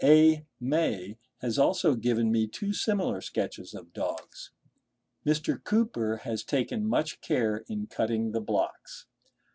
[0.03, 0.47] A.
[0.59, 4.49] May has also given me two similar sketches of dogs.
[5.23, 5.63] Mr.
[5.63, 9.05] Cooper has taken much care in cutting the blocks.